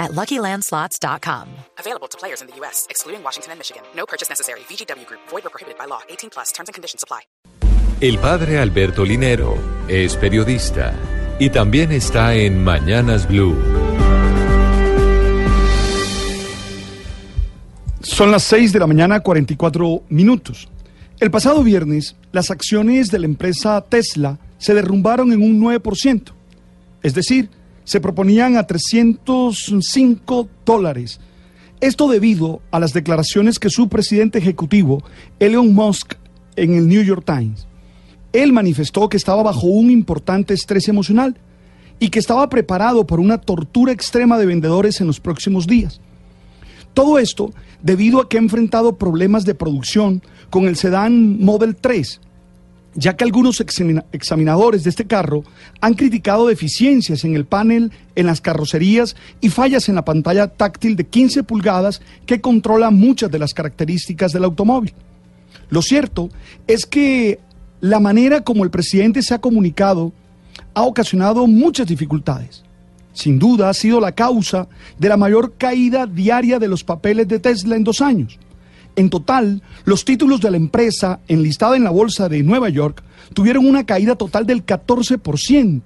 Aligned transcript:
at 0.00 0.12
LuckyLandSlots.com. 0.12 1.48
Available 1.78 2.08
to 2.08 2.18
players 2.18 2.40
in 2.40 2.48
the 2.48 2.56
U.S., 2.60 2.86
excluding 2.90 3.22
Washington 3.22 3.52
and 3.52 3.60
Michigan. 3.60 3.82
No 3.94 4.06
purchase 4.06 4.28
necessary. 4.28 4.60
VGW 4.60 5.06
Group. 5.06 5.20
Void 5.28 5.46
or 5.46 5.50
prohibited 5.50 5.78
by 5.78 5.84
law. 5.86 6.00
18 6.08 6.30
plus. 6.30 6.50
Terms 6.52 6.68
and 6.68 6.74
conditions 6.74 7.04
apply. 7.04 7.20
El 8.00 8.18
padre 8.18 8.58
Alberto 8.58 9.04
Linero 9.04 9.58
es 9.86 10.16
periodista 10.16 10.94
y 11.38 11.50
también 11.50 11.92
está 11.92 12.34
en 12.34 12.64
Mañanas 12.64 13.28
Blue. 13.28 13.54
Son 18.02 18.30
las 18.30 18.42
6 18.44 18.72
de 18.72 18.78
la 18.78 18.86
mañana, 18.86 19.20
44 19.20 20.04
minutos. 20.08 20.68
El 21.18 21.30
pasado 21.30 21.62
viernes, 21.62 22.16
las 22.32 22.50
acciones 22.50 23.10
de 23.10 23.18
la 23.18 23.26
empresa 23.26 23.82
Tesla 23.82 24.38
se 24.56 24.72
derrumbaron 24.72 25.32
en 25.32 25.42
un 25.42 25.60
9%. 25.60 26.32
Es 27.02 27.14
decir, 27.14 27.50
se 27.84 28.00
proponían 28.00 28.56
a 28.56 28.66
305 28.66 30.48
dólares. 30.64 31.20
Esto 31.80 32.08
debido 32.08 32.60
a 32.70 32.78
las 32.78 32.92
declaraciones 32.92 33.58
que 33.58 33.70
su 33.70 33.88
presidente 33.88 34.38
ejecutivo, 34.38 35.02
Elon 35.38 35.72
Musk, 35.72 36.14
en 36.56 36.74
el 36.74 36.88
New 36.88 37.02
York 37.02 37.24
Times. 37.24 37.66
Él 38.32 38.52
manifestó 38.52 39.08
que 39.08 39.16
estaba 39.16 39.42
bajo 39.42 39.66
un 39.66 39.90
importante 39.90 40.54
estrés 40.54 40.88
emocional 40.88 41.36
y 41.98 42.10
que 42.10 42.18
estaba 42.18 42.48
preparado 42.48 43.06
por 43.06 43.20
una 43.20 43.38
tortura 43.38 43.92
extrema 43.92 44.38
de 44.38 44.46
vendedores 44.46 45.00
en 45.00 45.06
los 45.06 45.20
próximos 45.20 45.66
días. 45.66 46.00
Todo 46.94 47.18
esto 47.18 47.52
debido 47.82 48.20
a 48.20 48.28
que 48.28 48.36
ha 48.36 48.40
enfrentado 48.40 48.96
problemas 48.96 49.44
de 49.44 49.54
producción 49.54 50.22
con 50.50 50.66
el 50.66 50.76
sedán 50.76 51.38
Model 51.40 51.76
3, 51.76 52.20
ya 52.94 53.16
que 53.16 53.24
algunos 53.24 53.60
examinadores 53.60 54.82
de 54.84 54.90
este 54.90 55.06
carro 55.06 55.44
han 55.80 55.94
criticado 55.94 56.48
deficiencias 56.48 57.24
en 57.24 57.36
el 57.36 57.44
panel, 57.44 57.92
en 58.16 58.26
las 58.26 58.40
carrocerías 58.40 59.16
y 59.40 59.48
fallas 59.48 59.88
en 59.88 59.94
la 59.94 60.04
pantalla 60.04 60.48
táctil 60.48 60.96
de 60.96 61.06
15 61.06 61.44
pulgadas 61.44 62.02
que 62.26 62.40
controla 62.40 62.90
muchas 62.90 63.30
de 63.30 63.38
las 63.38 63.54
características 63.54 64.32
del 64.32 64.44
automóvil. 64.44 64.92
Lo 65.68 65.82
cierto 65.82 66.30
es 66.66 66.84
que 66.84 67.38
la 67.80 68.00
manera 68.00 68.42
como 68.42 68.64
el 68.64 68.70
presidente 68.70 69.22
se 69.22 69.34
ha 69.34 69.40
comunicado 69.40 70.12
ha 70.74 70.82
ocasionado 70.82 71.46
muchas 71.46 71.86
dificultades. 71.86 72.64
Sin 73.12 73.38
duda 73.38 73.68
ha 73.68 73.74
sido 73.74 74.00
la 74.00 74.12
causa 74.12 74.68
de 74.98 75.08
la 75.08 75.16
mayor 75.16 75.54
caída 75.56 76.06
diaria 76.06 76.58
de 76.58 76.68
los 76.68 76.84
papeles 76.84 77.28
de 77.28 77.38
Tesla 77.38 77.76
en 77.76 77.84
dos 77.84 78.00
años. 78.00 78.38
En 78.96 79.10
total, 79.10 79.62
los 79.84 80.04
títulos 80.04 80.40
de 80.40 80.50
la 80.50 80.56
empresa 80.56 81.20
enlistada 81.28 81.76
en 81.76 81.84
la 81.84 81.90
bolsa 81.90 82.28
de 82.28 82.42
Nueva 82.42 82.68
York 82.68 83.02
tuvieron 83.34 83.66
una 83.66 83.86
caída 83.86 84.16
total 84.16 84.46
del 84.46 84.64
14%. 84.64 85.82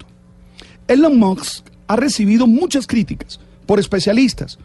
Elon 0.89 1.19
Musk 1.19 1.67
ha 1.87 1.97
recibido 1.97 2.47
muchas 2.47 2.87
críticas 2.87 3.41
por 3.67 3.79
especialistas, 3.79 4.59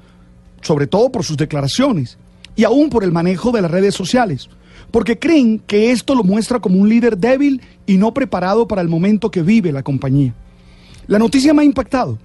sobre 0.61 0.87
todo 0.87 1.11
por 1.11 1.23
sus 1.23 1.37
declaraciones 1.37 2.17
y 2.55 2.63
aún 2.63 2.89
por 2.89 3.03
el 3.03 3.11
manejo 3.11 3.51
de 3.51 3.61
las 3.61 3.71
redes 3.71 3.95
sociales, 3.95 4.49
porque 4.91 5.19
creen 5.19 5.59
que 5.59 5.91
esto 5.91 6.15
lo 6.15 6.23
muestra 6.23 6.59
como 6.59 6.79
un 6.79 6.89
líder 6.89 7.17
débil 7.17 7.61
y 7.85 7.97
no 7.97 8.13
preparado 8.13 8.67
para 8.67 8.81
el 8.81 8.89
momento 8.89 9.31
que 9.31 9.41
vive 9.41 9.71
la 9.71 9.83
compañía. 9.83 10.33
La 11.07 11.19
noticia 11.19 11.53
me 11.53 11.61
ha 11.61 11.65
impactado, 11.65 12.19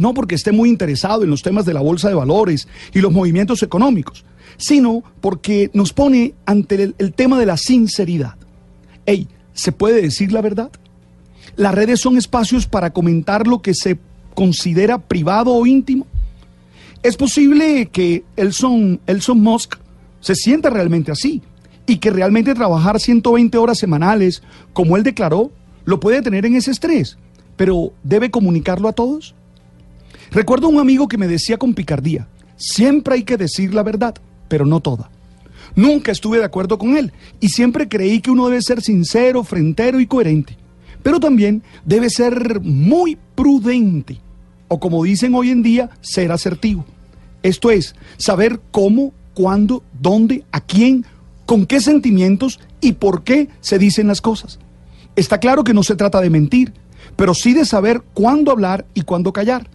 no 0.00 0.14
porque 0.14 0.34
esté 0.34 0.50
muy 0.50 0.70
interesado 0.70 1.22
en 1.22 1.30
los 1.30 1.42
temas 1.42 1.66
de 1.66 1.74
la 1.74 1.80
bolsa 1.80 2.08
de 2.08 2.14
valores 2.14 2.66
y 2.94 3.00
los 3.00 3.12
movimientos 3.12 3.62
económicos, 3.62 4.24
sino 4.56 5.04
porque 5.20 5.70
nos 5.74 5.92
pone 5.92 6.34
ante 6.46 6.94
el, 6.96 7.12
tema 7.12 7.38
de 7.38 7.44
la 7.44 7.58
sinceridad. 7.58 8.34
Ey, 9.04 9.28
¿se 9.52 9.72
puede 9.72 10.00
decir 10.00 10.32
la 10.32 10.40
verdad? 10.40 10.70
Las 11.56 11.74
redes 11.74 12.00
son 12.00 12.16
espacios 12.16 12.66
para 12.66 12.94
comentar 12.94 13.46
lo 13.46 13.60
que 13.60 13.74
se 13.74 13.98
considera 14.34 14.98
privado 14.98 15.52
o 15.52 15.66
íntimo. 15.66 16.06
Es 17.02 17.18
posible 17.18 17.90
que 17.92 18.24
Elson, 18.36 19.00
Elson 19.06 19.40
Musk 19.40 19.76
se 20.20 20.34
sienta 20.34 20.70
realmente 20.70 21.12
así 21.12 21.42
y 21.86 21.98
que 21.98 22.10
realmente 22.10 22.54
trabajar 22.54 23.00
120 23.00 23.58
horas 23.58 23.78
semanales, 23.78 24.42
como 24.72 24.96
él 24.96 25.02
declaró, 25.02 25.50
lo 25.84 26.00
puede 26.00 26.22
tener 26.22 26.46
en 26.46 26.56
ese 26.56 26.70
estrés, 26.70 27.18
pero 27.56 27.92
¿debe 28.02 28.30
comunicarlo 28.30 28.88
a 28.88 28.92
todos? 28.92 29.34
Recuerdo 30.30 30.68
un 30.68 30.78
amigo 30.78 31.08
que 31.08 31.18
me 31.18 31.26
decía 31.26 31.58
con 31.58 31.74
picardía, 31.74 32.28
siempre 32.56 33.14
hay 33.14 33.24
que 33.24 33.36
decir 33.36 33.74
la 33.74 33.82
verdad, 33.82 34.14
pero 34.46 34.64
no 34.64 34.80
toda. 34.80 35.10
Nunca 35.74 36.12
estuve 36.12 36.38
de 36.38 36.44
acuerdo 36.44 36.78
con 36.78 36.96
él 36.96 37.12
y 37.40 37.48
siempre 37.48 37.88
creí 37.88 38.20
que 38.20 38.30
uno 38.30 38.48
debe 38.48 38.62
ser 38.62 38.80
sincero, 38.80 39.42
frentero 39.42 39.98
y 39.98 40.06
coherente, 40.06 40.56
pero 41.02 41.18
también 41.18 41.64
debe 41.84 42.10
ser 42.10 42.60
muy 42.60 43.18
prudente, 43.34 44.20
o 44.68 44.78
como 44.78 45.02
dicen 45.02 45.34
hoy 45.34 45.50
en 45.50 45.62
día, 45.62 45.90
ser 46.00 46.30
asertivo. 46.30 46.84
Esto 47.42 47.72
es, 47.72 47.96
saber 48.16 48.60
cómo, 48.70 49.12
cuándo, 49.34 49.82
dónde, 50.00 50.44
a 50.52 50.60
quién, 50.60 51.06
con 51.44 51.66
qué 51.66 51.80
sentimientos 51.80 52.60
y 52.80 52.92
por 52.92 53.24
qué 53.24 53.48
se 53.60 53.78
dicen 53.80 54.06
las 54.06 54.20
cosas. 54.20 54.60
Está 55.16 55.38
claro 55.38 55.64
que 55.64 55.74
no 55.74 55.82
se 55.82 55.96
trata 55.96 56.20
de 56.20 56.30
mentir, 56.30 56.72
pero 57.16 57.34
sí 57.34 57.52
de 57.52 57.64
saber 57.64 58.02
cuándo 58.14 58.52
hablar 58.52 58.86
y 58.94 59.02
cuándo 59.02 59.32
callar, 59.32 59.68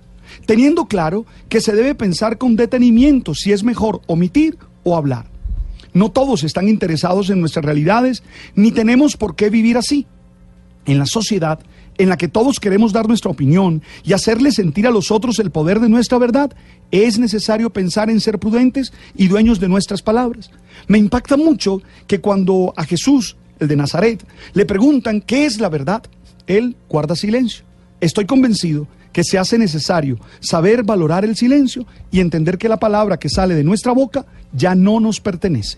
teniendo 0.45 0.85
claro 0.85 1.25
que 1.49 1.61
se 1.61 1.73
debe 1.73 1.95
pensar 1.95 2.37
con 2.37 2.55
detenimiento 2.55 3.33
si 3.35 3.51
es 3.51 3.63
mejor 3.63 4.01
omitir 4.07 4.57
o 4.83 4.95
hablar. 4.95 5.25
No 5.93 6.11
todos 6.11 6.43
están 6.43 6.67
interesados 6.67 7.29
en 7.29 7.39
nuestras 7.39 7.65
realidades, 7.65 8.23
ni 8.53 8.71
tenemos 8.71 9.15
por 9.15 9.35
qué 9.35 9.49
vivir 9.49 9.77
así. 9.77 10.05
En 10.85 10.99
la 10.99 11.05
sociedad 11.05 11.59
en 11.97 12.09
la 12.09 12.17
que 12.17 12.27
todos 12.27 12.59
queremos 12.59 12.93
dar 12.93 13.07
nuestra 13.07 13.31
opinión 13.31 13.81
y 14.03 14.13
hacerle 14.13 14.51
sentir 14.51 14.87
a 14.87 14.91
los 14.91 15.11
otros 15.11 15.39
el 15.39 15.51
poder 15.51 15.79
de 15.79 15.89
nuestra 15.89 16.17
verdad, 16.17 16.51
es 16.91 17.17
necesario 17.17 17.69
pensar 17.69 18.09
en 18.09 18.19
ser 18.19 18.39
prudentes 18.39 18.93
y 19.15 19.27
dueños 19.27 19.59
de 19.59 19.69
nuestras 19.69 20.01
palabras. 20.01 20.51
Me 20.87 20.97
impacta 20.97 21.37
mucho 21.37 21.81
que 22.07 22.19
cuando 22.19 22.73
a 22.75 22.83
Jesús, 22.83 23.37
el 23.59 23.67
de 23.67 23.75
Nazaret, 23.75 24.25
le 24.53 24.65
preguntan 24.65 25.21
qué 25.21 25.45
es 25.45 25.59
la 25.59 25.69
verdad, 25.69 26.03
él 26.47 26.75
guarda 26.89 27.15
silencio. 27.15 27.65
Estoy 28.01 28.25
convencido 28.25 28.87
que 29.15 29.23
se 29.23 29.37
hace 29.37 29.57
necesario 29.57 30.19
saber 30.41 30.83
valorar 30.83 31.23
el 31.23 31.37
silencio 31.37 31.85
y 32.11 32.19
entender 32.19 32.57
que 32.57 32.67
la 32.67 32.81
palabra 32.81 33.15
que 33.15 33.29
sale 33.29 33.55
de 33.55 33.63
nuestra 33.63 33.93
boca 33.93 34.25
ya 34.51 34.75
no 34.75 34.99
nos 34.99 35.21
pertenece. 35.21 35.77